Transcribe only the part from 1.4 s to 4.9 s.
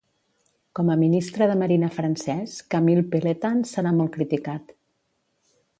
de marina francès, Camille Pelletan serà molt criticat.